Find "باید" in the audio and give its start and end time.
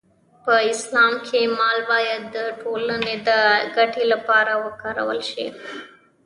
1.91-2.21